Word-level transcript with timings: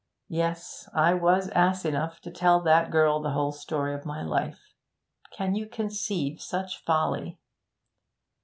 Yes, 0.29 0.89
I 0.95 1.13
was 1.13 1.49
ass 1.49 1.85
enough 1.85 2.19
to 2.21 2.31
tell 2.31 2.59
that 2.61 2.89
girl 2.89 3.21
the 3.21 3.33
whole 3.33 3.51
story 3.51 3.93
of 3.93 4.03
my 4.03 4.23
life. 4.23 4.73
Can 5.31 5.53
you 5.53 5.67
conceive 5.67 6.41
such 6.41 6.83
folly? 6.83 7.37